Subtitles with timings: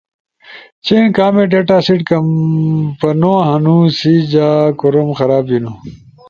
[0.85, 4.47] چین کامک ڈیٹا سیٹ کمپنو ہنُو، سی جا
[4.79, 5.71] کوروم خراب بیِنو۔